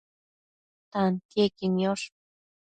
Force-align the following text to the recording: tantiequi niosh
tantiequi 0.91 1.67
niosh 1.77 2.07